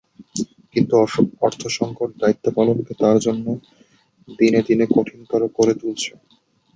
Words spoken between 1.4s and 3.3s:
অর্থসংকট দায়িত্ব পালনকে তাঁর